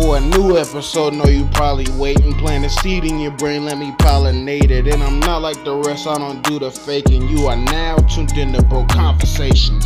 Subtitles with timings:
[0.00, 1.12] for a new episode.
[1.14, 4.86] Know you probably waiting, plant a seed in your brain, let me pollinate it.
[4.86, 7.28] And I'm not like the rest, I don't do the faking.
[7.28, 9.84] You are now tuned in to Broke Conversations.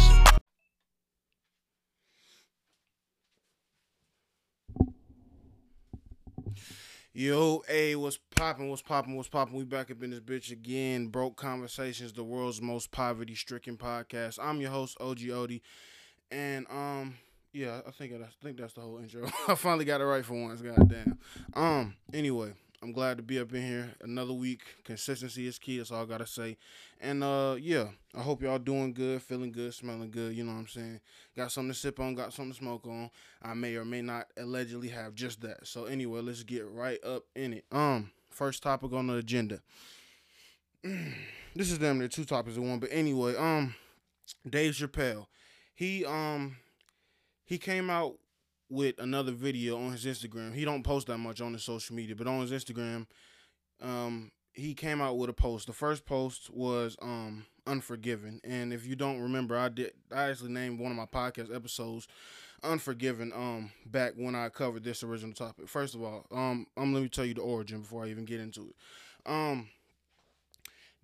[7.16, 8.68] Yo, hey, what's poppin'?
[8.68, 9.14] What's poppin'?
[9.14, 9.54] What's poppin'?
[9.54, 11.06] We back up in this bitch again.
[11.06, 14.40] Broke Conversations, the world's most poverty-stricken podcast.
[14.42, 15.60] I'm your host, OG Odie,
[16.32, 17.14] and um,
[17.54, 19.28] yeah, I think I think that's the whole intro.
[19.48, 20.60] I finally got it right for once.
[20.60, 21.18] Goddamn.
[21.54, 21.94] Um.
[22.12, 22.52] Anyway,
[22.82, 23.94] I'm glad to be up in here.
[24.02, 24.60] Another week.
[24.84, 25.78] Consistency is key.
[25.78, 26.56] That's all I gotta say.
[27.00, 30.34] And uh, yeah, I hope y'all doing good, feeling good, smelling good.
[30.34, 31.00] You know what I'm saying?
[31.36, 33.08] Got something to sip on, got something to smoke on.
[33.40, 35.66] I may or may not allegedly have just that.
[35.66, 37.64] So anyway, let's get right up in it.
[37.70, 39.60] Um, first topic on the agenda.
[40.82, 43.76] this is damn near two topics in one, but anyway, um,
[44.48, 45.26] Dave Chappelle,
[45.74, 46.56] he um
[47.44, 48.14] he came out
[48.70, 50.54] with another video on his Instagram.
[50.54, 53.06] He don't post that much on his social media, but on his Instagram,
[53.82, 55.66] um, he came out with a post.
[55.66, 60.52] The first post was um Unforgiven, and if you don't remember, I did I actually
[60.52, 62.06] named one of my podcast episodes
[62.62, 65.68] Unforgiven um back when I covered this original topic.
[65.68, 68.40] First of all, um, um let me tell you the origin before I even get
[68.40, 68.76] into it.
[69.26, 69.68] Um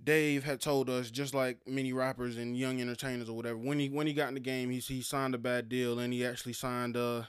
[0.02, 3.88] Dave had told us, just like many rappers and young entertainers or whatever, when he
[3.88, 6.54] when he got in the game, he he signed a bad deal and he actually
[6.54, 7.22] signed uh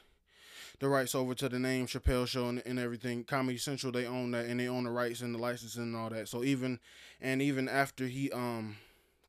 [0.79, 3.23] the rights over to the name Chappelle Show and, and everything.
[3.23, 6.09] Comedy Central they own that and they own the rights and the licensing and all
[6.09, 6.27] that.
[6.27, 6.79] So even
[7.21, 8.77] and even after he um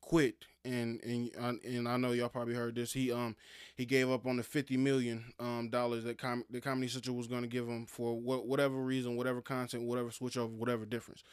[0.01, 2.93] quit and and and I know y'all probably heard this.
[2.93, 3.35] He um
[3.75, 7.27] he gave up on the fifty million um dollars that com- the Comedy Central was
[7.27, 11.23] going to give him for what whatever reason, whatever content, whatever switch over, whatever difference.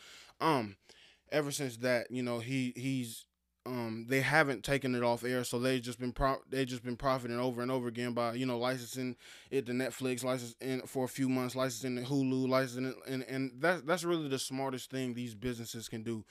[0.41, 0.77] Um
[1.33, 3.25] ever since that, you know, he he's
[3.67, 6.97] um they haven't taken it off air, so they've just been pro- they just been
[6.97, 9.17] profiting over and over again by you know licensing
[9.51, 13.53] it to Netflix, licensing for a few months, licensing to Hulu, licensing it, and and
[13.59, 16.25] that's that's really the smartest thing these businesses can do.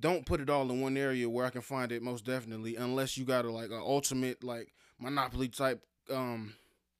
[0.00, 3.16] Don't put it all in one area where I can find it most definitely, unless
[3.16, 6.54] you got a like an ultimate like monopoly type um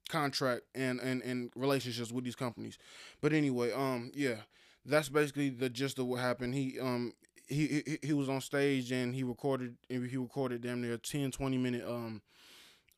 [0.08, 2.78] contract and and and relationships with these companies.
[3.20, 4.36] But anyway, um yeah,
[4.84, 6.54] that's basically the gist of what happened.
[6.54, 7.14] He um
[7.52, 11.84] he, he was on stage and he recorded he recorded damn near 10 20 minute
[11.86, 12.22] um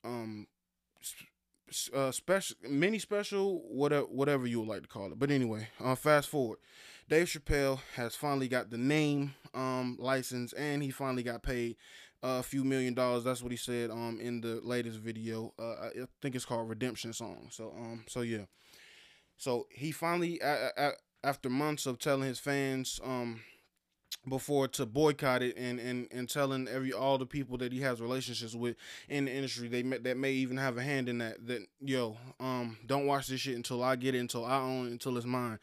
[0.04, 0.47] um
[1.94, 5.19] uh special mini special whatever whatever you would like to call it.
[5.19, 6.59] But anyway uh fast forward.
[7.09, 11.76] Dave chappelle has finally got the name um license and he finally got paid
[12.22, 13.25] a few million dollars.
[13.25, 15.53] That's what he said um in the latest video.
[15.59, 15.91] Uh i
[16.22, 17.48] think it's called redemption song.
[17.50, 18.44] So um so yeah.
[19.37, 20.41] So he finally
[21.22, 23.41] after months of telling his fans um
[24.28, 28.00] before to boycott it and, and, and telling every all the people that he has
[28.00, 28.76] relationships with
[29.08, 29.68] in the industry.
[29.68, 33.26] They may, that may even have a hand in that that yo um don't watch
[33.28, 35.58] this shit until I get it until I own it until it's mine.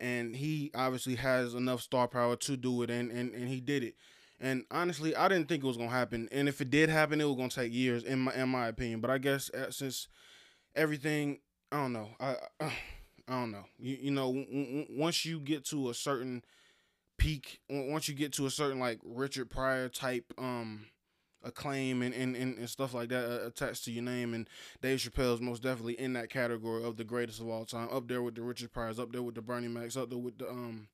[0.00, 3.82] And he obviously has enough star power to do it and and, and he did
[3.82, 3.94] it.
[4.40, 6.28] And honestly I didn't think it was gonna happen.
[6.32, 9.00] And if it did happen it was gonna take years in my in my opinion.
[9.00, 10.08] But I guess uh, since
[10.74, 11.38] everything
[11.72, 12.08] I don't know.
[12.20, 12.72] I I,
[13.28, 13.64] I don't know.
[13.78, 16.42] You, you know w- w- once you get to a certain
[17.18, 20.86] peak once you get to a certain like Richard Pryor type um
[21.46, 24.48] acclaim and, and, and, and stuff like that uh, attached to your name and
[24.82, 27.88] Dave Chappelle is most definitely in that category of the greatest of all time.
[27.92, 30.38] Up there with the Richard Pryors up there with the Bernie Macs up there with
[30.38, 30.88] the um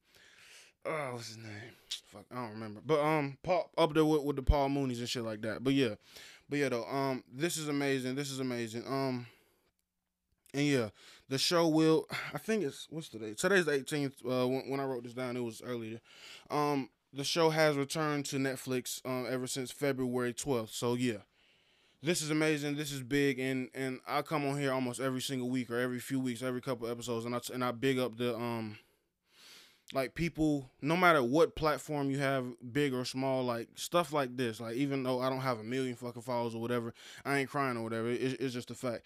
[0.85, 1.73] oh what's his name?
[2.07, 2.81] Fuck I don't remember.
[2.85, 5.65] But um Paul up there with, with the Paul Mooney's and shit like that.
[5.65, 5.95] But yeah.
[6.49, 8.15] But yeah though um this is amazing.
[8.15, 8.85] This is amazing.
[8.87, 9.27] Um
[10.55, 10.89] and yeah,
[11.29, 12.07] the show will.
[12.35, 13.35] I think it's what's today?
[13.35, 14.25] Today's the 18th.
[14.25, 16.01] Uh, when, when I wrote this down, it was earlier.
[16.51, 20.71] Um, the show has returned to Netflix um, ever since February 12th.
[20.71, 21.19] So yeah,
[22.03, 22.77] this is amazing.
[22.77, 26.01] This is big, and and I come on here almost every single week or every
[26.01, 28.79] few weeks, every couple episodes, and I and I big up the um.
[29.95, 34.59] Like people, no matter what platform you have, big or small, like stuff like this,
[34.59, 36.95] like even though I don't have a million fucking followers or whatever,
[37.27, 38.09] I ain't crying or whatever.
[38.09, 39.03] It, it's just a fact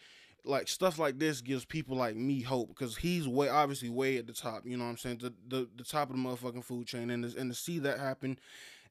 [0.47, 4.27] like stuff like this gives people like me hope because he's way obviously way at
[4.27, 4.63] the top.
[4.65, 5.19] You know what I'm saying?
[5.19, 8.39] The the, the top of the motherfucking food chain, and and to see that happen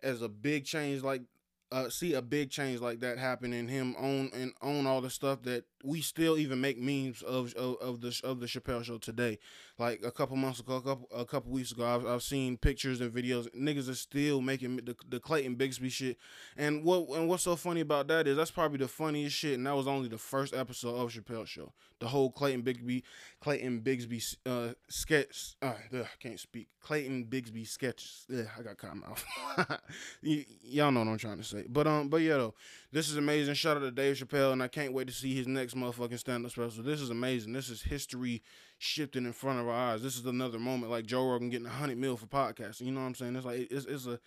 [0.04, 1.24] as a big change like
[1.72, 5.10] uh, see a big change like that happen in him own and own all the
[5.10, 8.98] stuff that we still even make memes of of, of the of the Chappelle show
[8.98, 9.38] today.
[9.78, 13.02] Like a couple months ago, a couple a couple weeks ago, I've, I've seen pictures
[13.02, 13.48] and videos.
[13.56, 16.18] Niggas are still making the, the Clayton Bigsby shit.
[16.58, 19.58] And what and what's so funny about that is that's probably the funniest shit.
[19.58, 21.72] And that was only the first episode of Chappelle show.
[22.00, 23.04] The whole Clayton Bigsby
[23.42, 25.56] Clayton Bigsby uh, sketch.
[25.62, 26.68] Uh, ugh, I can't speak.
[26.82, 28.26] Clayton Bigsby sketches.
[28.30, 29.24] Yeah, I got caught mouth.
[30.24, 31.66] y- y'all know what I'm trying to say.
[31.68, 32.54] But um, but yeah though,
[32.96, 33.54] this is amazing.
[33.56, 36.46] Shout out to Dave Chappelle, and I can't wait to see his next motherfucking stand
[36.46, 36.82] up special.
[36.82, 37.52] This is amazing.
[37.52, 38.42] This is history
[38.78, 40.02] shifting in front of our eyes.
[40.02, 42.86] This is another moment like Joe Rogan getting a hundred mil for podcasting.
[42.86, 43.36] You know what I'm saying?
[43.36, 44.18] It's like it's it's a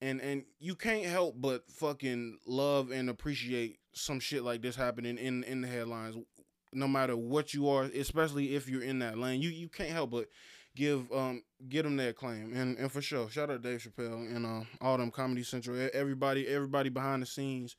[0.00, 5.18] and and you can't help but fucking love and appreciate some shit like this happening
[5.18, 6.16] in in the headlines
[6.72, 10.10] no matter what you are especially if you're in that lane you you can't help
[10.10, 10.26] but
[10.76, 14.44] give um get them their claim and and for sure shout out Dave Chappelle and
[14.44, 17.76] uh, all them Comedy Central everybody everybody behind the scenes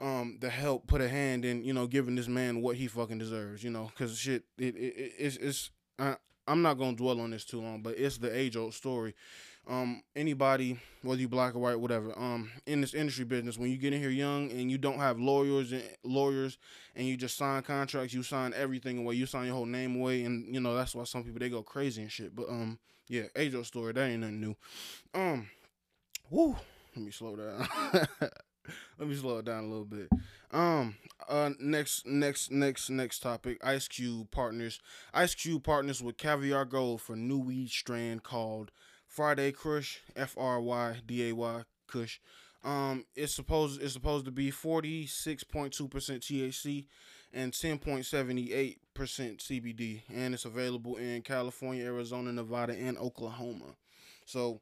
[0.00, 3.18] um to help put a hand in you know giving this man what he fucking
[3.18, 3.90] deserves you know?
[3.92, 6.14] Because shit it, it, it's it's uh,
[6.46, 9.14] I'm not gonna dwell on this too long but it's the age old story
[9.68, 13.76] um, anybody, whether you black or white, whatever, um, in this industry business, when you
[13.76, 16.58] get in here young and you don't have lawyers and lawyers,
[16.96, 20.24] and you just sign contracts, you sign everything away, you sign your whole name away,
[20.24, 22.34] and you know that's why some people they go crazy and shit.
[22.34, 22.78] But um,
[23.08, 24.56] yeah, old story, that ain't nothing new.
[25.14, 25.48] Um,
[26.30, 26.56] woo,
[26.96, 27.68] let me slow down.
[28.98, 30.08] let me slow it down a little bit.
[30.50, 30.96] Um,
[31.28, 33.58] uh, next, next, next, next topic.
[33.62, 34.80] Ice Cube partners.
[35.12, 38.70] Ice Cube partners with Caviar Gold for new weed strand called
[39.08, 42.20] Friday Kush, F R Y D A Y Kush.
[42.62, 46.86] Um, it's supposed it's supposed to be forty six point two percent THC
[47.32, 52.98] and ten point seventy eight percent CBD, and it's available in California, Arizona, Nevada, and
[52.98, 53.76] Oklahoma.
[54.24, 54.60] So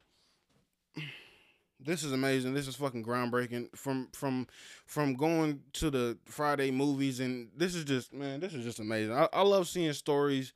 [1.79, 2.53] this is amazing.
[2.53, 3.75] This is fucking groundbreaking.
[3.75, 4.47] From from
[4.85, 9.13] from going to the Friday movies, and this is just man, this is just amazing.
[9.13, 10.53] I, I love seeing stories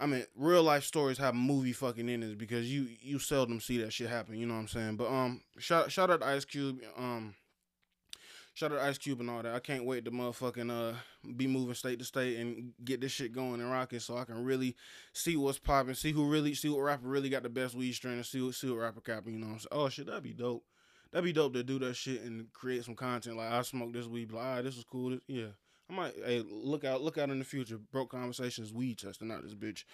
[0.00, 3.92] I mean, real life stories have movie fucking endings because you you seldom see that
[3.92, 4.36] shit happen.
[4.36, 4.96] You know what I'm saying?
[4.96, 6.80] But um, shout shout out to Ice Cube.
[6.96, 7.34] Um,
[8.54, 9.54] shout out to Ice Cube and all that.
[9.54, 10.94] I can't wait to motherfucking uh
[11.36, 14.44] be moving state to state and get this shit going and rocking so I can
[14.44, 14.76] really
[15.12, 18.14] see what's popping, see who really see what rapper really got the best weed strain,
[18.14, 19.34] and see what see what rapper capping.
[19.34, 19.68] You know what I'm saying?
[19.72, 20.64] Oh shit, that'd be dope.
[21.10, 23.36] That'd be dope to do that shit and create some content.
[23.36, 25.10] Like I smoke this weed, like, ah, this was cool.
[25.10, 25.48] This, yeah.
[25.90, 27.78] I might hey look out look out in the future.
[27.78, 29.84] Broke conversations, weed testing out this bitch.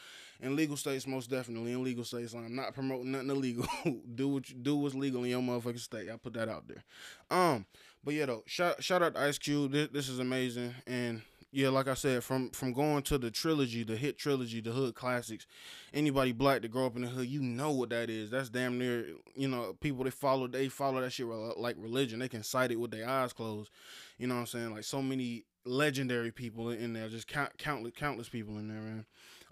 [0.41, 1.73] In legal states, most definitely.
[1.73, 3.67] In legal states, I'm not promoting nothing illegal.
[4.15, 6.11] do what you do what's legal in your motherfucking state.
[6.11, 6.83] I put that out there.
[7.31, 7.67] Um,
[8.03, 9.73] but yeah though, shout shout out to Ice Cube.
[9.73, 10.75] This, this is amazing.
[10.87, 11.23] And
[11.55, 14.97] yeah, like I said, from from going to the trilogy, the hit trilogy, the hood
[14.97, 15.47] classics,
[15.93, 18.31] anybody black to grow up in the hood, you know what that is.
[18.31, 19.07] That's damn near,
[19.37, 22.19] you know, people they follow, they follow that shit like religion.
[22.19, 23.71] They can cite it with their eyes closed.
[24.19, 24.75] You know what I'm saying?
[24.75, 29.05] Like so many legendary people in there, just count, countless countless people in there, man.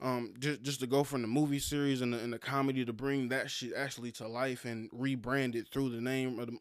[0.02, 2.92] Um, just just to go from the movie series and the, and the comedy to
[2.92, 6.58] bring that shit actually to life and rebrand it through the name of the.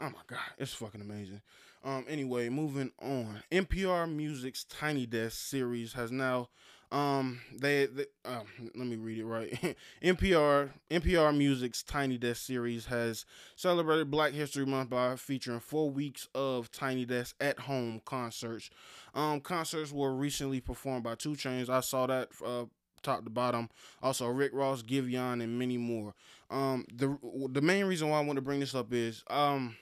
[0.00, 1.42] Oh my god, it's fucking amazing.
[1.82, 3.42] Um, anyway, moving on.
[3.50, 6.48] NPR Music's Tiny Desk series has now
[6.92, 9.76] um, they, they um, let me read it right.
[10.02, 13.24] NPR NPR Music's Tiny Desk series has
[13.54, 18.70] celebrated Black History Month by featuring four weeks of Tiny Desk at home concerts.
[19.14, 21.68] Um, concerts were recently performed by 2 Chainz.
[21.68, 22.64] I saw that uh,
[23.02, 23.70] top to bottom.
[24.02, 26.14] Also, Rick Ross, Giveon, and many more.
[26.50, 27.16] Um, the
[27.52, 29.76] the main reason why I want to bring this up is um,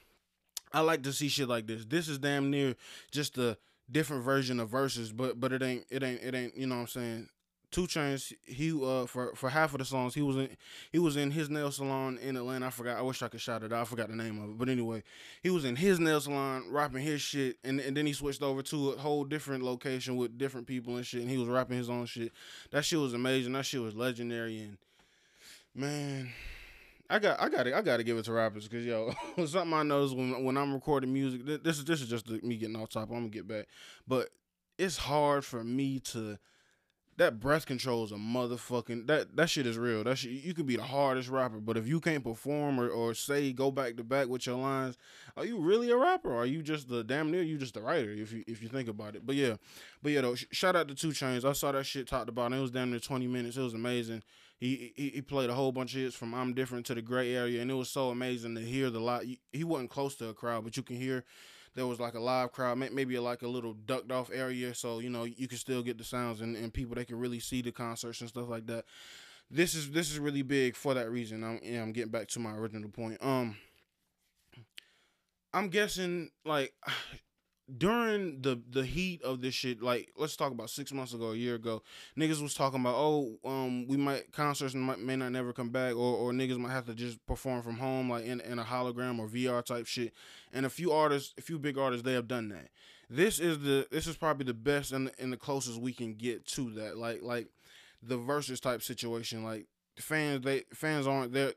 [0.73, 1.85] I like to see shit like this.
[1.85, 2.75] This is damn near
[3.11, 3.59] just a
[3.91, 6.81] different version of verses, but but it ain't it ain't it ain't you know what
[6.83, 7.29] I'm saying.
[7.71, 10.49] 2 Chainz, he uh for for half of the songs he was in
[10.91, 12.67] he was in his nail salon in Atlanta.
[12.67, 12.97] I forgot.
[12.97, 13.83] I wish I could shout it out.
[13.83, 14.59] I forgot the name of it.
[14.59, 15.03] But anyway,
[15.43, 18.63] he was in his nail salon rapping his shit, and and then he switched over
[18.63, 21.91] to a whole different location with different people and shit, and he was rapping his
[21.91, 22.33] own shit.
[22.71, 23.53] That shit was amazing.
[23.53, 24.79] That shit was legendary, and
[25.75, 26.33] man,
[27.11, 27.67] I got I got.
[27.67, 29.13] I got to give it to rappers because yo,
[29.47, 31.45] something I notice when when I'm recording music.
[31.45, 33.09] This is this is just me getting off top.
[33.11, 33.67] I'm gonna get back,
[34.07, 34.29] but
[34.77, 36.39] it's hard for me to.
[37.19, 40.05] That breath control is a motherfucking that that shit is real.
[40.05, 43.13] That shit, you could be the hardest rapper, but if you can't perform or, or
[43.13, 44.97] say go back to back with your lines,
[45.37, 46.33] are you really a rapper?
[46.33, 48.69] Or are you just the damn near you just the writer if you if you
[48.69, 49.27] think about it?
[49.27, 49.57] But yeah,
[50.03, 51.45] but yeah though, sh- shout out to 2 Chainz.
[51.45, 52.47] I saw that shit talked about.
[52.47, 53.57] And it was damn near twenty minutes.
[53.57, 54.23] It was amazing.
[54.61, 57.35] He, he he played a whole bunch of hits from I'm Different to the Gray
[57.35, 59.25] Area, and it was so amazing to hear the lot.
[59.53, 61.25] He wasn't close to a crowd, but you can hear
[61.75, 65.11] there was like a live crowd, maybe like a little ducked off area, so you
[65.11, 67.73] know you can still get the sounds and, and people they can really see the
[67.73, 68.85] concerts and stuff like that.
[69.51, 71.43] This is this is really big for that reason.
[71.45, 73.19] I'm yeah, I'm getting back to my original point.
[73.23, 73.57] Um,
[75.55, 76.75] I'm guessing like
[77.77, 81.37] during the the heat of this shit, like let's talk about six months ago, a
[81.37, 81.83] year ago,
[82.17, 85.95] niggas was talking about, oh, um, we might concerts might, may not never come back,
[85.95, 89.19] or or niggas might have to just perform from home, like in, in a hologram
[89.19, 90.15] or VR type shit.
[90.53, 92.69] And a few artists, a few big artists, they have done that.
[93.11, 96.47] This is the this is probably the best and and the closest we can get
[96.49, 97.49] to that, like like
[98.03, 99.45] the versus type situation.
[99.45, 101.53] Like fans, they fans aren't there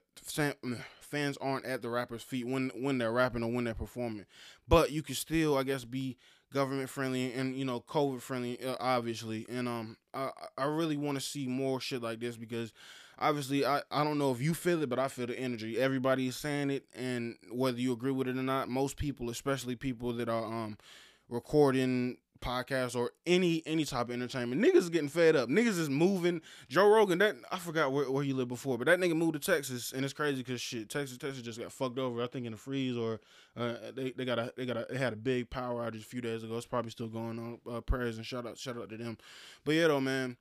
[1.11, 4.25] fans aren't at the rapper's feet when when they're rapping or when they're performing.
[4.67, 6.17] But you can still, I guess, be
[6.53, 9.45] government friendly and you know COVID friendly, uh, obviously.
[9.49, 12.71] And um, I I really want to see more shit like this because
[13.19, 16.27] obviously I, I don't know if you feel it but i feel the energy everybody
[16.27, 20.11] is saying it and whether you agree with it or not most people especially people
[20.13, 20.75] that are um
[21.29, 25.89] recording podcasts or any any type of entertainment niggas is getting fed up niggas is
[25.89, 29.33] moving joe rogan that i forgot where, where he lived before but that nigga moved
[29.33, 32.45] to texas and it's crazy because shit texas texas just got fucked over i think
[32.45, 33.19] in the freeze or
[33.55, 36.05] uh, they, they got a they got a they had a big power outage a
[36.05, 38.89] few days ago it's probably still going on uh, prayers and shout out shout out
[38.89, 39.17] to them
[39.63, 40.35] but yeah though man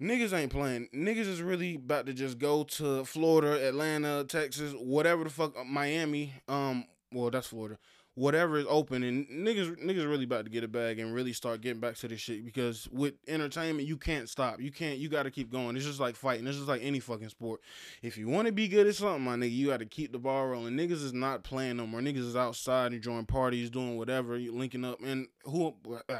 [0.00, 0.88] niggas ain't playing.
[0.94, 5.64] Niggas is really about to just go to Florida, Atlanta, Texas, whatever the fuck, uh,
[5.64, 6.34] Miami.
[6.48, 7.78] Um, well, that's Florida.
[8.16, 11.60] Whatever is open, and niggas, niggas really about to get a bag and really start
[11.60, 14.58] getting back to this shit because with entertainment, you can't stop.
[14.58, 14.98] You can't.
[14.98, 15.76] You got to keep going.
[15.76, 16.46] It's just like fighting.
[16.46, 17.60] It's just like any fucking sport.
[18.02, 20.18] If you want to be good at something, my nigga, you got to keep the
[20.18, 20.74] ball rolling.
[20.74, 22.00] Niggas is not playing no more.
[22.00, 24.98] Niggas is outside enjoying parties, doing whatever, you linking up.
[25.02, 25.74] And who,
[26.08, 26.16] uh,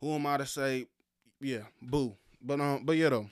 [0.00, 0.86] who am I to say?
[1.40, 2.16] Yeah, boo.
[2.40, 3.30] But um, but yeah though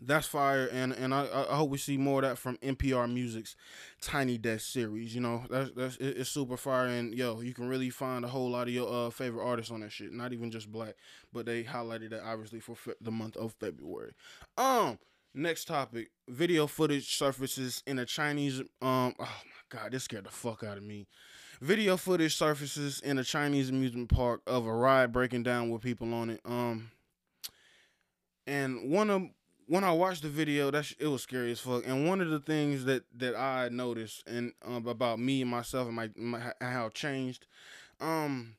[0.00, 3.56] that's fire, and and I, I hope we see more of that from NPR Music's
[4.00, 5.14] Tiny Desk series.
[5.14, 8.50] You know, that's that's it's super fire, and yo, you can really find a whole
[8.50, 10.12] lot of your uh, favorite artists on that shit.
[10.12, 10.94] Not even just black,
[11.32, 14.12] but they highlighted that obviously for fe- the month of February.
[14.56, 14.98] Um,
[15.34, 18.60] next topic: video footage surfaces in a Chinese.
[18.60, 21.06] Um, oh my god, this scared the fuck out of me.
[21.60, 26.12] Video footage surfaces in a Chinese amusement park of a ride breaking down with people
[26.12, 26.40] on it.
[26.44, 26.90] Um,
[28.46, 29.22] and one of
[29.66, 31.84] when I watched the video, that sh- it was scary as fuck.
[31.86, 35.86] And one of the things that that I noticed and um, about me and myself
[35.86, 37.46] and my, my how it changed,
[38.00, 38.56] um,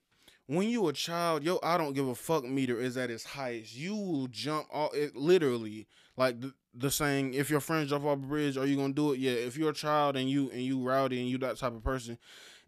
[0.48, 3.76] when you a child, yo, I don't give a fuck meter is at its highest.
[3.76, 8.14] You will jump all it literally like the, the saying, if your friends jump off
[8.14, 9.20] a bridge, are you gonna do it?
[9.20, 9.32] Yeah.
[9.32, 12.18] If you're a child and you and you rowdy and you that type of person,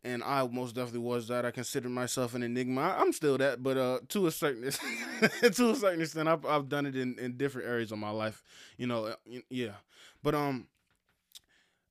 [0.03, 1.45] and I most definitely was that.
[1.45, 2.81] I consider myself an enigma.
[2.81, 4.63] I, am still that, but uh, to a certain
[5.51, 8.43] to a certain extent, I've, I've done it in, in different areas of my life.
[8.77, 9.15] You know, uh,
[9.49, 9.75] yeah.
[10.23, 10.67] But um,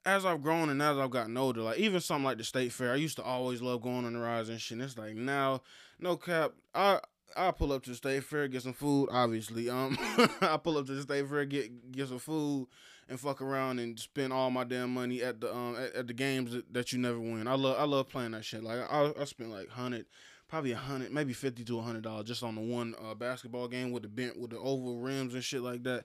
[0.04, 2.92] as I've grown and as I've gotten older, like even something like the state fair,
[2.92, 4.78] I used to always love going on the rides and shit.
[4.78, 5.62] And it's like now,
[5.98, 7.00] no cap, I
[7.36, 9.08] I pull up to the state fair, get some food.
[9.10, 9.98] Obviously, um,
[10.40, 12.68] I pull up to the state fair, get get some food
[13.08, 16.12] and fuck around and spend all my damn money at the um at, at the
[16.12, 17.46] games that, that, you never win.
[17.46, 18.62] I love I love playing that shit.
[18.62, 20.06] Like I I spent like hundred,
[20.48, 23.68] probably a hundred, maybe fifty to a hundred dollars just on the one uh, basketball
[23.68, 26.04] game with the bent with the oval rims and shit like that.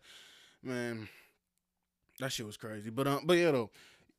[0.63, 1.09] Man,
[2.19, 2.89] that shit was crazy.
[2.89, 3.71] But um, but yeah though,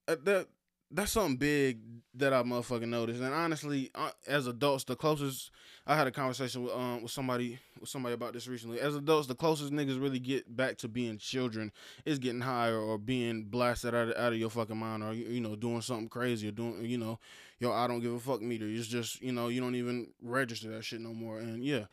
[0.06, 0.48] that
[0.92, 1.80] that's something big
[2.14, 3.22] that I motherfucking noticed.
[3.22, 3.90] And honestly,
[4.26, 5.50] as adults, the closest
[5.86, 8.80] I had a conversation with um with somebody with somebody about this recently.
[8.80, 11.72] As adults, the closest niggas really get back to being children
[12.04, 15.40] is getting higher or being blasted out of, out of your fucking mind or you
[15.40, 17.18] know doing something crazy or doing you know
[17.58, 18.66] yo I don't give a fuck meter.
[18.66, 21.38] It's just you know you don't even register that shit no more.
[21.38, 21.86] And yeah.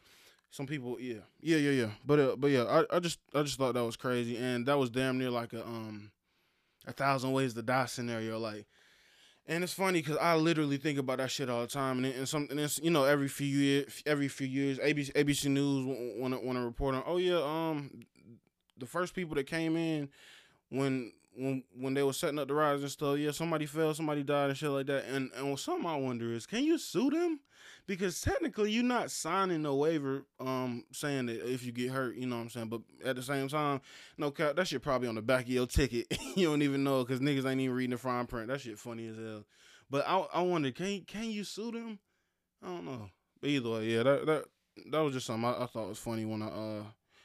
[0.52, 3.60] Some people, yeah, yeah, yeah, yeah, but uh, but yeah, I, I just I just
[3.60, 6.10] thought that was crazy, and that was damn near like a um
[6.88, 8.40] a thousand ways to die scenario.
[8.40, 8.66] Like
[9.50, 12.30] and it's funny because I literally think about that shit all the time, and, and
[12.30, 15.86] some, and it's you know every few years, every few years, ABC, ABC News
[16.18, 17.04] want to want to report on.
[17.06, 17.90] Oh yeah, um,
[18.78, 20.10] the first people that came in
[20.70, 24.24] when when when they were setting up the rides and stuff, yeah, somebody fell, somebody
[24.24, 25.06] died and shit like that.
[25.06, 27.40] And and something I wonder is, can you sue them?
[27.90, 32.28] because technically you're not signing a waiver um saying that if you get hurt, you
[32.28, 32.68] know what I'm saying.
[32.70, 33.82] But at the same time,
[34.16, 36.06] no cap, that shit probably on the back of your ticket.
[36.36, 38.48] you don't even know because niggas ain't even reading the fine print.
[38.48, 39.44] That shit funny as hell.
[39.90, 41.98] But I I wonder, can can you sue them?
[42.64, 43.10] I don't know.
[43.42, 44.46] But either way, yeah, that that
[44.92, 46.84] that was just something I, I thought was funny when I uh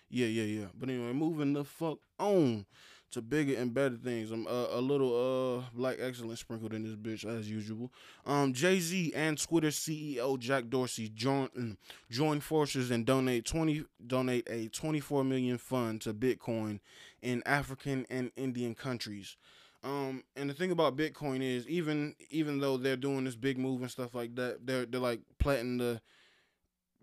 [0.09, 0.67] yeah yeah yeah.
[0.75, 2.65] But anyway, moving the fuck on
[3.15, 4.31] to bigger and better things.
[4.31, 7.91] I'm uh, a little uh black excellence sprinkled in this bitch as usual.
[8.27, 11.77] Um, Jay Z and Twitter CEO Jack Dorsey join mm,
[12.11, 16.81] join forces and donate twenty donate a twenty four million fund to Bitcoin
[17.23, 19.37] in African and Indian countries.
[19.85, 23.83] Um, and the thing about Bitcoin is even even though they're doing this big move
[23.83, 26.01] and stuff like that, they're they're like planting the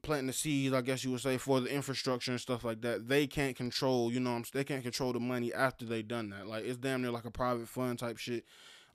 [0.02, 3.08] planting the seeds, I guess you would say, for the infrastructure and stuff like that.
[3.08, 6.48] They can't control, you know, they can't control the money after they done that.
[6.48, 8.46] Like it's damn near like a private fund type shit.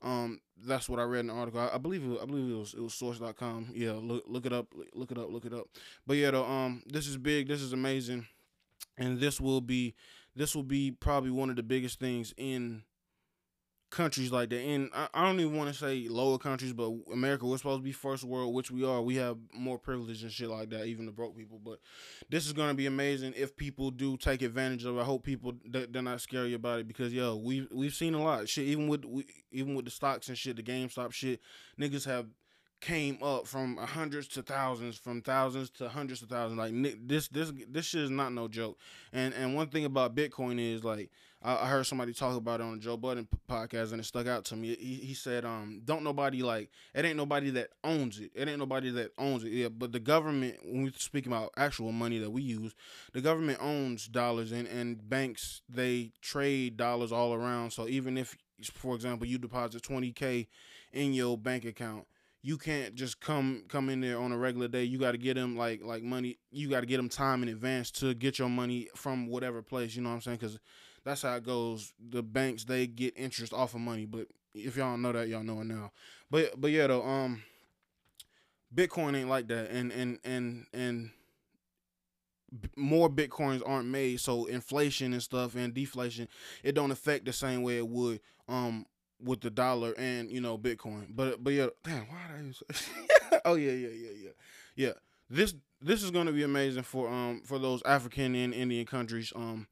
[0.01, 1.59] Um, that's what I read in the article.
[1.59, 3.69] I, I believe it, I believe it was it was source.com.
[3.73, 5.67] Yeah, look look it up, look it up, look it up.
[6.05, 7.47] But yeah, though, um, this is big.
[7.47, 8.27] This is amazing,
[8.97, 9.95] and this will be
[10.35, 12.83] this will be probably one of the biggest things in
[13.89, 14.59] countries like that.
[14.59, 17.83] And I, I don't even want to say lower countries, but America, we're supposed to
[17.83, 19.01] be first world, which we are.
[19.01, 21.59] We have more privilege and shit like that, even the broke people.
[21.63, 21.79] But
[22.29, 24.97] this is gonna be amazing if people do take advantage of.
[24.97, 25.01] it.
[25.01, 28.47] I hope people they're not scary about it because yo, we we've seen a lot
[28.49, 28.65] shit.
[28.65, 31.41] Even with we, even with the stocks and shit, the GameStop shit,
[31.79, 32.27] niggas have
[32.79, 36.59] came up from hundreds to thousands, from thousands to hundreds of thousands.
[36.59, 36.73] Like
[37.07, 38.77] this, this, this shit is not no joke.
[39.11, 41.09] And and one thing about Bitcoin is like
[41.41, 44.45] I, heard somebody talk about it on the Joe Budden podcast, and it stuck out
[44.45, 44.75] to me.
[44.75, 47.05] He, he said, um, "Don't nobody like it.
[47.05, 48.31] Ain't nobody that owns it.
[48.33, 49.51] It ain't nobody that owns it.
[49.51, 50.57] Yeah, but the government.
[50.63, 52.73] When we speak about actual money that we use,
[53.13, 57.71] the government owns dollars, and and banks they trade dollars all around.
[57.71, 58.35] So even if,
[58.73, 60.47] for example, you deposit twenty k
[60.91, 62.05] in your bank account."
[62.43, 64.83] you can't just come come in there on a regular day.
[64.83, 66.37] You got to get them like like money.
[66.51, 69.95] You got to get them time in advance to get your money from whatever place.
[69.95, 70.37] You know what I'm saying?
[70.37, 70.59] Because
[71.07, 71.93] that's how it goes.
[72.09, 75.61] The banks they get interest off of money, but if y'all know that, y'all know
[75.61, 75.91] it now.
[76.29, 77.43] But but yeah though, um,
[78.73, 81.11] Bitcoin ain't like that, and and and and
[82.77, 86.29] more bitcoins aren't made so inflation and stuff and deflation
[86.63, 88.85] it don't affect the same way it would um
[89.19, 91.07] with the dollar and you know Bitcoin.
[91.09, 92.55] But but yeah, damn, why did
[93.31, 94.29] I oh yeah, yeah, yeah, yeah,
[94.75, 94.91] yeah.
[95.29, 99.33] This this is gonna be amazing for um for those African and Indian countries.
[99.35, 99.67] Um,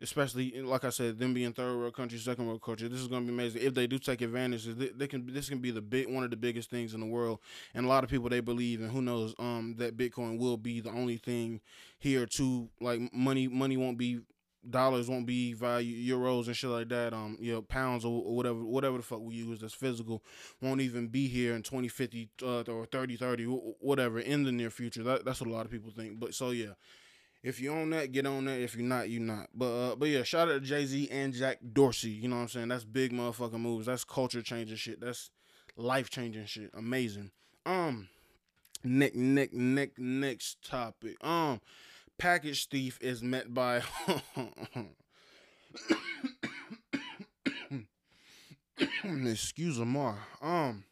[0.00, 2.90] especially like I said, them being third world country, second world countries.
[2.90, 4.64] This is gonna be amazing if they do take advantage.
[4.66, 7.40] They, can this can be the big one of the biggest things in the world,
[7.74, 10.80] and a lot of people they believe, and who knows, um, that Bitcoin will be
[10.80, 11.60] the only thing
[11.98, 13.48] here to like money.
[13.48, 14.20] Money won't be
[14.68, 18.64] dollars won't be value euros and shit like that um you know pounds or, whatever
[18.64, 20.22] whatever the fuck we use that's physical
[20.60, 23.44] won't even be here in 2050 uh, or 30 30
[23.80, 26.50] whatever in the near future that, that's what a lot of people think but so
[26.50, 26.72] yeah
[27.48, 30.06] if you own that get on that if you're not you're not but uh, but
[30.08, 33.10] yeah shout out to jay-z and jack dorsey you know what i'm saying that's big
[33.10, 35.30] motherfucking moves that's culture changing shit that's
[35.74, 37.30] life changing shit amazing
[37.64, 38.06] um
[38.84, 41.58] next next next next topic um
[42.18, 43.80] package thief is met by
[49.24, 50.10] excuse me
[50.42, 50.84] um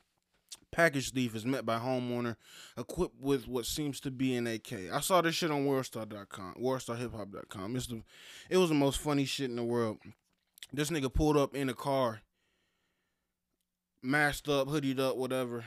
[0.77, 2.37] package thief is met by homeowner
[2.77, 4.93] equipped with what seems to be an AK.
[4.93, 7.77] I saw this shit on worldstar.com, worldstarhiphop.com.
[7.77, 8.03] It's the
[8.51, 9.97] it was the most funny shit in the world.
[10.75, 12.21] This nigga pulled up in a car,
[14.03, 15.65] masked up, hoodied up, whatever,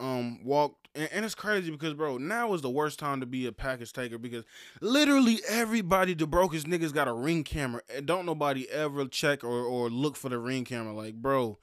[0.00, 3.46] um walked and, and, it's crazy because bro now is the worst time to be
[3.46, 4.44] a package taker because
[4.80, 9.64] literally everybody the brokest niggas got a ring camera and don't nobody ever check or,
[9.64, 11.58] or look for the ring camera like bro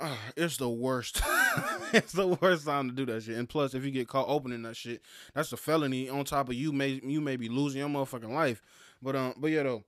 [0.00, 1.22] uh, it's the worst
[1.92, 4.62] it's the worst time to do that shit and plus if you get caught opening
[4.62, 5.02] that shit
[5.34, 8.62] that's a felony on top of you may you may be losing your motherfucking life
[9.02, 9.84] but um but yeah though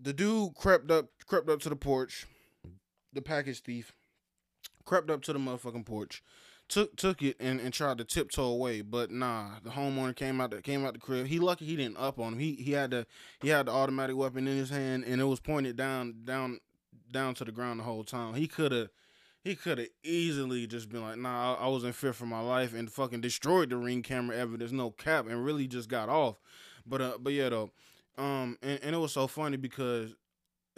[0.00, 2.26] the dude crept up crept up to the porch
[3.12, 3.92] the package thief
[4.88, 6.22] crept up to the motherfucking porch,
[6.66, 8.80] took took it and, and tried to tiptoe away.
[8.80, 11.26] But nah, the homeowner came out the, came out the crib.
[11.26, 12.38] He lucky he didn't up on him.
[12.38, 13.06] He he had the
[13.40, 16.60] he had the automatic weapon in his hand and it was pointed down down
[17.12, 18.34] down to the ground the whole time.
[18.34, 18.88] He could have
[19.42, 22.74] he could have easily just been like, nah, I, was in fear for my life
[22.74, 26.36] and fucking destroyed the ring camera evidence, no cap, and really just got off.
[26.86, 27.70] But uh, but yeah though,
[28.16, 30.14] um, and, and it was so funny because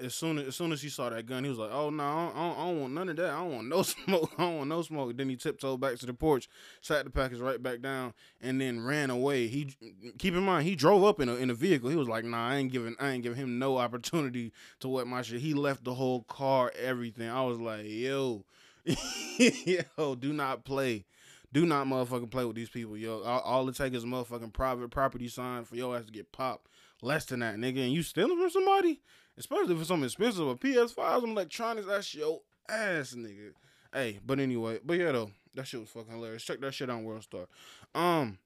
[0.01, 2.03] as soon as, as soon as he saw that gun, he was like, "Oh no,
[2.03, 3.31] I don't, I don't, want none of that.
[3.31, 4.33] I don't want no smoke.
[4.39, 6.49] I don't want no smoke." Then he tiptoed back to the porch,
[6.81, 9.47] sat the package right back down, and then ran away.
[9.47, 9.77] He
[10.19, 11.91] keep in mind he drove up in a in a vehicle.
[11.91, 15.07] He was like, "Nah, I ain't giving I ain't giving him no opportunity to wet
[15.07, 17.29] my shit." He left the whole car, everything.
[17.29, 18.45] I was like, "Yo,
[19.39, 21.05] yo, do not play."
[21.53, 23.23] Do not motherfucking play with these people, yo.
[23.23, 26.69] All, it takes is motherfucking private property sign for your ass to get popped.
[27.03, 27.85] Less than that, nigga.
[27.85, 29.01] And you stealing from somebody?
[29.39, 33.53] Especially for something expensive, a PS5, some electronics, that's your ass, nigga.
[33.93, 36.45] Hey, but anyway, but yeah though, that shit was fucking hilarious.
[36.45, 37.47] Check that shit on WorldStar.
[37.95, 38.39] Um,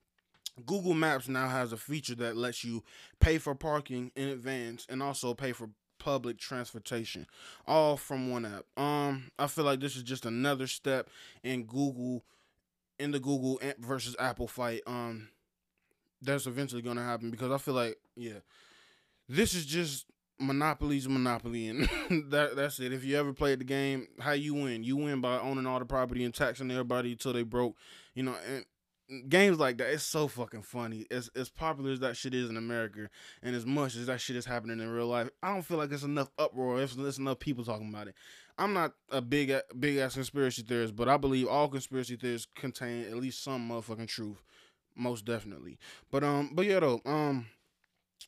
[0.65, 2.83] Google Maps now has a feature that lets you
[3.21, 7.27] pay for parking in advance and also pay for public transportation,
[7.67, 8.65] all from one app.
[8.77, 11.09] Um, I feel like this is just another step
[11.43, 12.25] in Google,
[12.99, 14.83] in the Google versus Apple fight.
[14.87, 15.29] Um,
[16.23, 18.41] that's eventually gonna happen because I feel like yeah,
[19.29, 20.07] this is just
[20.39, 21.89] Monopoly's Monopoly, and
[22.31, 22.93] that that's it.
[22.93, 24.85] If you ever played the game, how you win?
[24.85, 27.77] You win by owning all the property and taxing everybody until they broke.
[28.15, 28.65] You know, and
[29.29, 31.07] games like that, it's so fucking funny.
[31.11, 33.09] As as popular as that shit is in America,
[33.43, 35.89] and as much as that shit is happening in real life, I don't feel like
[35.89, 36.83] there's enough uproar.
[36.83, 38.15] If there's enough people talking about it.
[38.57, 43.05] I'm not a big big ass conspiracy theorist, but I believe all conspiracy theories contain
[43.05, 44.43] at least some motherfucking truth,
[44.95, 45.79] most definitely.
[46.11, 47.47] But um, but yeah though, um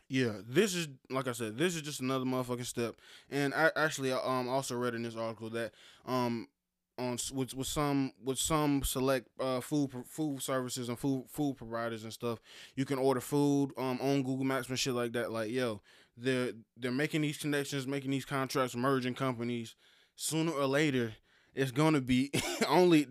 [0.09, 2.97] yeah, this is like I said, this is just another motherfucking step.
[3.31, 5.73] And I actually um also read in this article that
[6.07, 6.49] um
[6.99, 12.05] on with with some with some select uh food food services and food food providers
[12.05, 12.39] and stuff,
[12.75, 15.33] you can order food um on Google Maps and shit like that.
[15.33, 15.81] Like yo,
[16.17, 19.75] they're they're making these connections, making these contracts, merging companies.
[20.15, 21.13] Sooner or later,
[21.55, 22.31] it's gonna be
[22.69, 23.07] only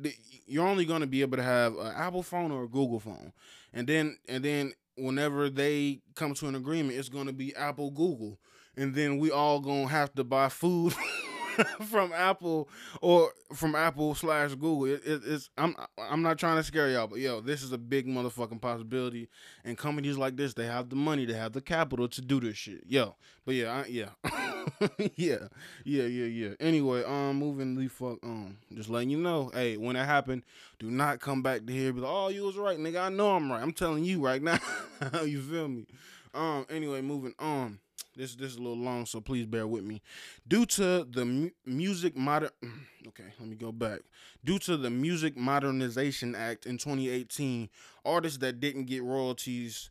[0.47, 3.33] you're only gonna be able to have an Apple phone or a Google phone,
[3.73, 8.39] and then and then whenever they come to an agreement, it's gonna be Apple Google,
[8.75, 10.93] and then we all gonna have to buy food.
[11.85, 12.69] from Apple
[13.01, 14.85] or from Apple slash Google.
[14.85, 17.77] It, it, it's I'm I'm not trying to scare y'all, but yo, this is a
[17.77, 19.29] big motherfucking possibility.
[19.63, 22.57] And companies like this, they have the money, they have the capital to do this
[22.57, 22.83] shit.
[22.87, 23.15] Yo,
[23.45, 24.09] but yeah, I, yeah,
[25.15, 25.47] yeah,
[25.83, 26.49] yeah, yeah, yeah.
[26.59, 30.43] Anyway, um, moving the fuck um, just letting you know, hey, when it happened,
[30.79, 33.01] do not come back to here be like, oh, you was right, nigga.
[33.01, 33.61] I know I'm right.
[33.61, 34.59] I'm telling you right now.
[35.23, 35.85] you feel me?
[36.33, 37.79] Um, anyway, moving on.
[38.15, 40.01] This this is a little long, so please bear with me.
[40.47, 42.49] Due to the mu- music modern,
[43.07, 44.01] okay, let me go back.
[44.43, 47.69] Due to the Music Modernization Act in 2018,
[48.05, 49.89] artists that didn't get royalties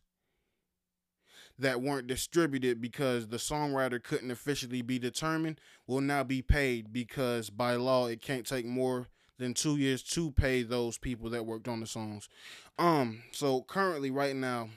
[1.59, 7.51] that weren't distributed because the songwriter couldn't officially be determined will now be paid because
[7.51, 9.07] by law it can't take more
[9.39, 12.29] than two years to pay those people that worked on the songs.
[12.79, 14.69] Um, so currently, right now,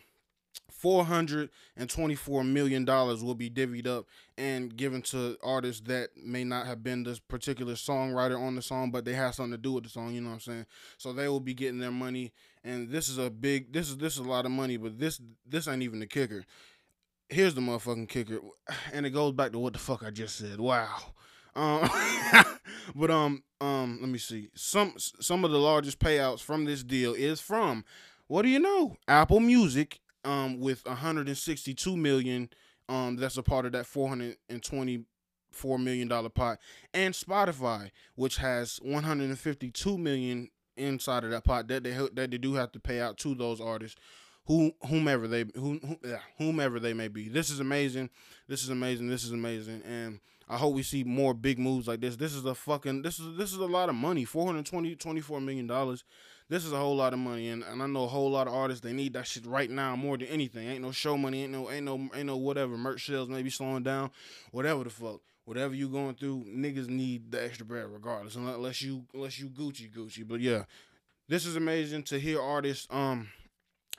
[0.84, 4.06] $424 million will be divvied up
[4.38, 8.92] and given to artists that may not have been this particular songwriter on the song,
[8.92, 10.66] but they have something to do with the song, you know what I'm saying?
[10.98, 12.32] So they will be getting their money
[12.68, 15.22] and this is a big this is this is a lot of money, but this
[15.48, 16.46] this ain't even the kicker.
[17.30, 18.40] Here's the motherfucking kicker.
[18.94, 20.60] And it goes back to what the fuck I just said.
[20.60, 20.98] Wow.
[21.56, 21.90] Um,
[22.96, 24.50] but um um let me see.
[24.54, 27.86] Some some of the largest payouts from this deal is from
[28.28, 28.98] what do you know?
[29.08, 32.50] Apple Music um with 162 million
[32.90, 36.60] um that's a part of that 424 million dollar pot
[36.94, 42.54] and Spotify which has 152 million inside of that pot that they that they do
[42.54, 44.00] have to pay out to those artists
[44.48, 45.80] who whomever they who,
[46.38, 47.28] whomever they may be.
[47.28, 48.10] This is amazing.
[48.48, 49.10] This is amazing.
[49.10, 49.82] This is amazing.
[49.86, 52.16] And I hope we see more big moves like this.
[52.16, 54.24] This is a fucking this is this is a lot of money.
[54.24, 56.06] 420 24 million dollars
[56.50, 58.54] this is a whole lot of money, and, and I know a whole lot of
[58.54, 60.68] artists they need that shit right now more than anything.
[60.68, 62.78] Ain't no show money, ain't no ain't no ain't no whatever.
[62.78, 64.12] Merch sales maybe slowing down,
[64.52, 65.22] whatever the fuck.
[65.46, 69.90] Whatever you going through, niggas need the extra bread regardless, unless you unless you Gucci
[69.90, 70.28] Gucci.
[70.28, 70.64] But yeah,
[71.30, 73.30] this is amazing to hear artists um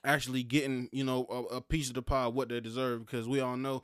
[0.04, 3.40] actually getting you know a, a piece of the pie what they deserve because we
[3.40, 3.82] all know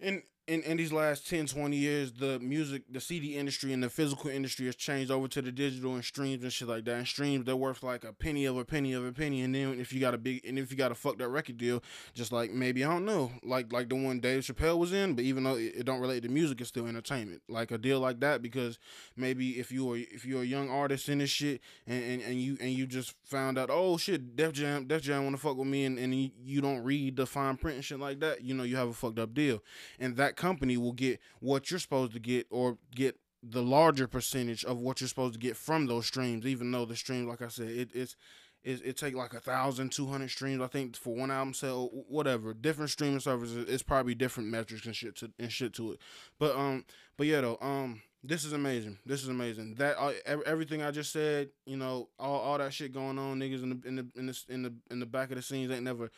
[0.00, 3.88] in in, in these last 10, 20 years, the music, the CD industry and the
[3.88, 6.96] physical industry has changed over to the digital and streams and shit like that.
[6.96, 9.42] And streams, they're worth like a penny of a penny of a penny.
[9.42, 11.58] And then if you got a big, and if you got a fucked up record
[11.58, 11.80] deal,
[12.12, 15.24] just like maybe, I don't know, like like the one Dave Chappelle was in, but
[15.24, 17.42] even though it, it don't relate to music, it's still entertainment.
[17.48, 18.80] Like a deal like that, because
[19.16, 22.40] maybe if you are if you're a young artist in this shit and, and, and
[22.40, 25.68] you and you just found out, oh shit, Def Jam, Def Jam wanna fuck with
[25.68, 28.64] me and, and you don't read the fine print and shit like that, you know,
[28.64, 29.62] you have a fucked up deal.
[30.00, 34.64] And that company will get what you're supposed to get or get the larger percentage
[34.64, 37.48] of what you're supposed to get from those streams, even though the stream, like I
[37.48, 38.16] said, it, it's
[38.62, 41.88] it, it take like a thousand two hundred streams, I think, for one album sale,
[42.08, 42.54] whatever.
[42.54, 45.98] Different streaming services, it's probably different metrics and shit to and shit to it.
[46.38, 46.84] But um,
[47.16, 48.98] but yeah though, um, this is amazing.
[49.04, 49.74] This is amazing.
[49.76, 50.12] That uh,
[50.46, 53.88] everything I just said, you know, all, all that shit going on, niggas in the
[53.88, 56.12] in the in the in the in the back of the scenes ain't never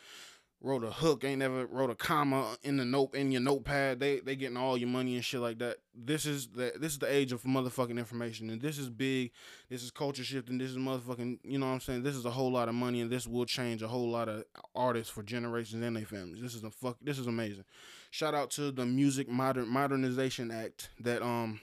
[0.65, 3.99] wrote a hook, ain't never wrote a comma in the note in your notepad.
[3.99, 5.77] They they getting all your money and shit like that.
[5.93, 9.31] This is the this is the age of motherfucking information, and this is big.
[9.69, 10.57] This is culture shifting.
[10.57, 11.39] This is motherfucking.
[11.43, 12.03] You know what I'm saying?
[12.03, 14.43] This is a whole lot of money, and this will change a whole lot of
[14.73, 16.41] artists for generations and their families.
[16.41, 16.97] This is a fuck.
[16.99, 17.65] This is amazing.
[18.09, 21.61] Shout out to the Music Modern Modernization Act that um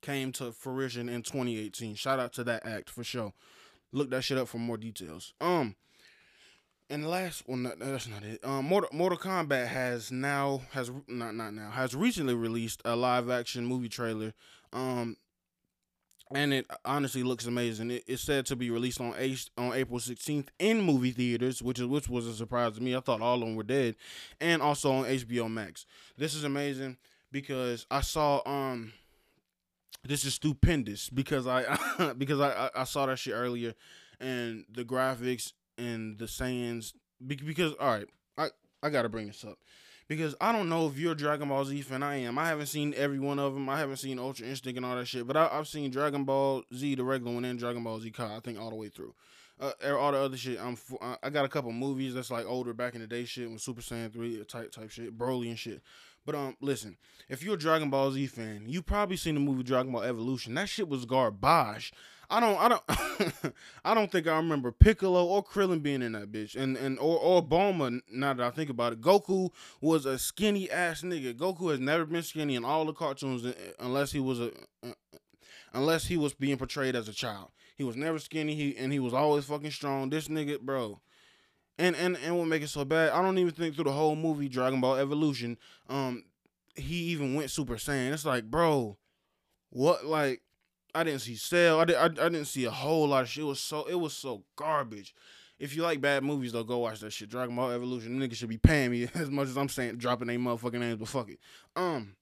[0.00, 1.96] came to fruition in 2018.
[1.96, 3.32] Shout out to that act for sure.
[3.92, 5.34] Look that shit up for more details.
[5.40, 5.74] Um
[6.90, 11.34] and last well no, that's not it um mortal, mortal kombat has now has not
[11.34, 14.34] not now has recently released a live action movie trailer
[14.72, 15.16] um
[16.32, 17.90] and it honestly looks amazing.
[17.90, 19.14] It, it's said to be released on
[19.58, 22.94] on April 16th in movie theaters, which is which was a surprise to me.
[22.94, 23.96] I thought all of them were dead,
[24.40, 25.86] and also on HBO Max.
[26.16, 26.98] This is amazing
[27.32, 28.92] because I saw um
[30.04, 31.64] this is stupendous because I
[32.18, 33.74] because I, I saw that shit earlier,
[34.20, 36.92] and the graphics and the sayings
[37.26, 38.48] because all right, I
[38.82, 39.58] I gotta bring this up
[40.08, 42.02] because I don't know if you're a Dragon Ball Z fan.
[42.02, 42.36] I am.
[42.36, 43.68] I haven't seen every one of them.
[43.68, 46.64] I haven't seen Ultra Instinct and all that shit, but I, have seen Dragon Ball
[46.74, 48.36] Z, the regular one, and Dragon Ball Z Kai.
[48.36, 49.14] I think all the way through.
[49.60, 50.76] Uh, all the other shit, I'm
[51.22, 53.82] I got a couple movies that's like older back in the day shit with Super
[53.82, 55.82] Saiyan three type type shit, Broly and shit.
[56.26, 56.96] But um, listen,
[57.28, 60.54] if you're a Dragon Ball Z fan, you probably seen the movie Dragon Ball Evolution.
[60.54, 61.92] That shit was garbage.
[62.30, 66.30] I don't, I don't, I don't think I remember Piccolo or Krillin being in that
[66.30, 68.00] bitch, and and or or Bulma.
[68.10, 71.34] Now that I think about it, Goku was a skinny ass nigga.
[71.34, 74.52] Goku has never been skinny in all the cartoons, uh, unless he was a,
[74.84, 74.92] uh,
[75.72, 77.50] unless he was being portrayed as a child.
[77.76, 78.54] He was never skinny.
[78.54, 80.10] He and he was always fucking strong.
[80.10, 81.00] This nigga, bro.
[81.78, 83.10] And and and what make it so bad?
[83.10, 86.24] I don't even think through the whole movie Dragon Ball Evolution, um,
[86.76, 88.12] he even went Super Saiyan.
[88.12, 88.98] It's like, bro,
[89.70, 90.04] what?
[90.04, 90.42] Like,
[90.94, 91.80] I didn't see Cell.
[91.80, 93.44] I, did, I, I didn't see a whole lot of shit.
[93.44, 95.14] It was so it was so garbage.
[95.58, 97.28] If you like bad movies, though, go watch that shit.
[97.28, 98.18] Dragon Ball Evolution.
[98.18, 101.08] Niggas should be paying me as much as I'm saying dropping their motherfucking names, but
[101.08, 101.38] fuck it.
[101.76, 102.16] Um,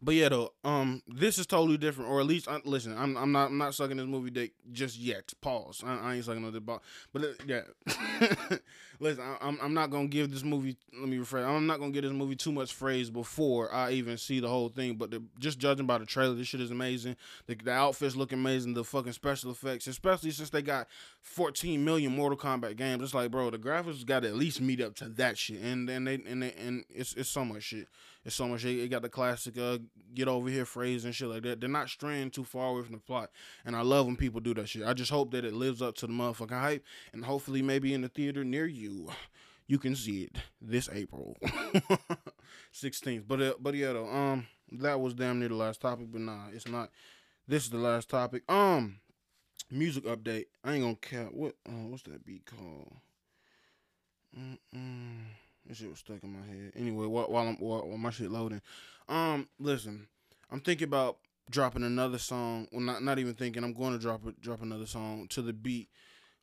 [0.00, 3.32] but yeah, though, um, this is totally different, or at least uh, listen, I'm I'm
[3.32, 5.32] not I'm not sucking this movie dick just yet.
[5.40, 5.82] Pause.
[5.84, 6.80] I, I ain't sucking no dick, but
[7.16, 7.62] uh, yeah,
[9.00, 10.76] listen, I, am I'm not gonna give this movie.
[10.96, 11.44] Let me rephrase.
[11.44, 14.68] I'm not gonna give this movie too much phrase before I even see the whole
[14.68, 14.94] thing.
[14.94, 17.16] But the, just judging by the trailer, this shit is amazing.
[17.46, 18.74] The, the outfits look amazing.
[18.74, 20.86] The fucking special effects, especially since they got
[21.22, 23.02] 14 million Mortal Kombat games.
[23.02, 25.90] It's like, bro, the graphics got to at least meet up to that shit, and
[25.90, 27.88] and they and they, and it's it's so much shit.
[28.28, 28.64] So much.
[28.64, 29.78] It got the classic uh,
[30.14, 31.60] "get over here" phrase and shit like that.
[31.60, 33.30] They're not straying too far away from the plot,
[33.64, 34.86] and I love when people do that shit.
[34.86, 38.02] I just hope that it lives up to the motherfucking hype, and hopefully, maybe in
[38.02, 39.10] the theater near you,
[39.66, 41.36] you can see it this April,
[42.72, 43.24] sixteenth.
[43.26, 46.48] But uh, but yeah, though, um, that was damn near the last topic, but nah,
[46.52, 46.90] it's not.
[47.46, 48.42] This is the last topic.
[48.50, 49.00] Um,
[49.70, 50.46] music update.
[50.64, 51.32] I ain't gonna cap.
[51.32, 51.54] What?
[51.66, 52.96] Uh, what's that beat called?
[54.36, 55.24] Mm-mm.
[55.68, 56.72] That shit was stuck in my head.
[56.76, 58.62] Anyway, while, while I'm while, while my shit loading,
[59.08, 60.08] um, listen,
[60.50, 61.18] I'm thinking about
[61.50, 62.68] dropping another song.
[62.72, 63.62] Well, not not even thinking.
[63.62, 65.90] I'm going to drop drop another song to the beat.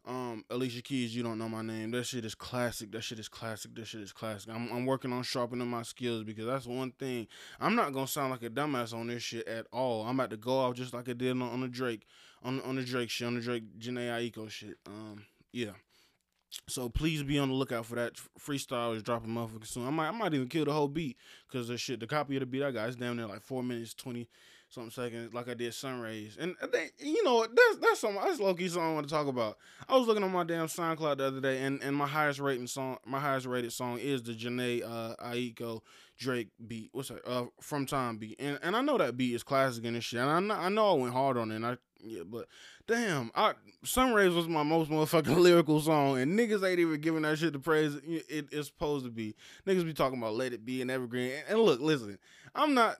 [0.07, 1.89] Um, Alicia Keys, you don't know my name.
[1.89, 2.91] That shit is classic.
[2.91, 3.73] That shit is classic.
[3.73, 4.51] That shit is classic.
[4.53, 7.27] I'm I'm working on sharpening my skills because that's one thing.
[7.59, 10.03] I'm not gonna sound like a dumbass on this shit at all.
[10.03, 12.05] I'm about to go off just like I did on, on the Drake,
[12.43, 14.77] on on the Drake shit, on the Drake Jhené Aiko shit.
[14.85, 15.71] Um, yeah.
[16.67, 18.13] So please be on the lookout for that.
[18.39, 19.87] Freestyle is dropping motherfucking soon.
[19.87, 22.41] I might I might even kill the whole beat because the shit the copy of
[22.41, 24.27] the beat I got is down there like four minutes twenty
[24.75, 26.37] something seconds like I did Sunrays.
[26.39, 29.27] And they you know that's that's some that's low key song I want to talk
[29.27, 29.57] about.
[29.89, 32.67] I was looking on my damn SoundCloud the other day and, and my highest rating
[32.67, 35.81] song my highest rated song is the Jhené uh Aiko
[36.17, 36.89] Drake beat.
[36.91, 37.27] What's that?
[37.27, 38.35] Uh from time beat.
[38.39, 40.19] And and I know that beat is classic and shit.
[40.19, 42.47] And I know I know I went hard on it and I yeah, but
[42.87, 47.39] damn, I Sunrays was my most motherfucking lyrical song, and niggas ain't even giving that
[47.39, 49.35] shit the praise it, it's supposed to be.
[49.65, 51.31] Niggas be talking about Let It Be and Evergreen.
[51.31, 52.19] And, and look, listen,
[52.53, 52.97] I'm not,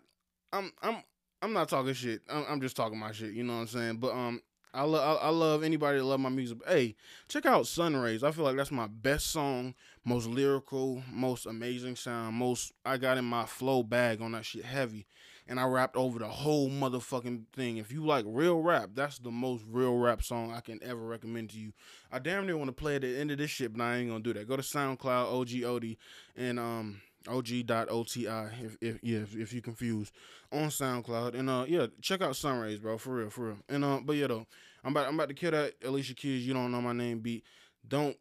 [0.52, 1.04] I'm, I'm,
[1.42, 2.22] I'm not talking shit.
[2.30, 3.34] I'm, I'm, just talking my shit.
[3.34, 3.98] You know what I'm saying?
[3.98, 4.42] But um,
[4.74, 6.60] I love, I, I love anybody that love my music.
[6.60, 6.96] But, hey,
[7.28, 8.24] check out Sunrays.
[8.24, 13.18] I feel like that's my best song, most lyrical, most amazing sound, most I got
[13.18, 15.08] in my flow bag on that shit heavy
[15.48, 17.78] and I rapped over the whole motherfucking thing.
[17.78, 21.52] If you like real rap, that's the most real rap song I can ever recommend
[21.52, 21.74] to you.
[22.12, 24.10] I damn near want to play at the end of this shit, but I ain't
[24.10, 24.48] gonna do that.
[24.48, 25.98] Go to SoundCloud, OG Odie,
[26.36, 28.26] and um og.oti
[28.64, 30.14] if if yeah if, if you confused
[30.52, 34.00] on SoundCloud and uh yeah check out Sunrays bro for real for real and uh
[34.04, 34.46] but yeah though
[34.84, 37.44] I'm about I'm about to kill that Alicia Keys you don't know my name beat
[37.88, 38.16] don't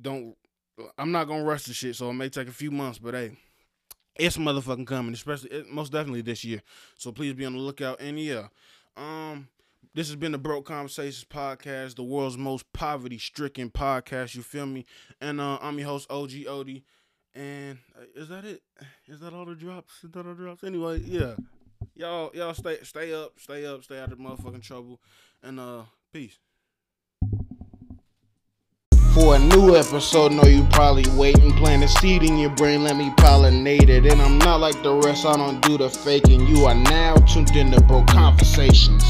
[0.00, 0.36] don't
[0.98, 3.36] I'm not gonna rush the shit so it may take a few months but hey
[4.18, 6.62] it's motherfucking coming, especially it, most definitely this year.
[6.96, 8.00] So please be on the lookout.
[8.00, 8.48] And yeah,
[8.96, 9.48] um,
[9.94, 14.34] this has been the Broke Conversations podcast, the world's most poverty stricken podcast.
[14.34, 14.86] You feel me?
[15.20, 16.82] And uh, I'm your host OG Odie.
[17.36, 18.62] And uh, is that it?
[19.06, 19.92] Is that all the drops?
[20.02, 20.64] Is that all the drops?
[20.64, 21.34] Anyway, yeah.
[21.94, 25.00] Y'all, y'all stay, stay up, stay up, stay out of motherfucking trouble,
[25.42, 26.38] and uh, peace.
[29.12, 31.52] For a new episode, know you probably waiting.
[31.52, 34.06] Plant a seed in your brain, let me pollinate it.
[34.06, 36.46] And I'm not like the rest, I don't do the faking.
[36.46, 39.04] You are now tuned in to Broke Conversations.